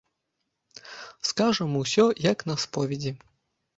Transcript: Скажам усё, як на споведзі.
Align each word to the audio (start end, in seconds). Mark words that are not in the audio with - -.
Скажам 1.31 1.77
усё, 1.81 2.05
як 2.31 2.39
на 2.51 2.55
споведзі. 2.65 3.11